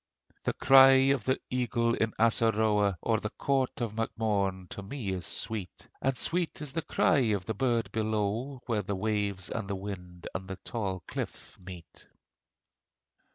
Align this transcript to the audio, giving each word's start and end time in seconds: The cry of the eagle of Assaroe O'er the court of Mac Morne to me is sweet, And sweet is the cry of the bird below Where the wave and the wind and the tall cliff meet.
The 0.45 0.53
cry 0.53 1.11
of 1.13 1.25
the 1.25 1.39
eagle 1.51 1.93
of 1.93 2.11
Assaroe 2.17 2.95
O'er 3.05 3.19
the 3.19 3.29
court 3.29 3.81
of 3.81 3.93
Mac 3.95 4.09
Morne 4.17 4.65
to 4.71 4.81
me 4.81 5.09
is 5.11 5.27
sweet, 5.27 5.87
And 6.01 6.17
sweet 6.17 6.59
is 6.59 6.71
the 6.73 6.81
cry 6.81 7.19
of 7.33 7.45
the 7.45 7.53
bird 7.53 7.91
below 7.91 8.61
Where 8.65 8.81
the 8.81 8.95
wave 8.95 9.51
and 9.53 9.67
the 9.67 9.75
wind 9.75 10.27
and 10.33 10.47
the 10.47 10.55
tall 10.55 11.01
cliff 11.05 11.55
meet. 11.59 12.07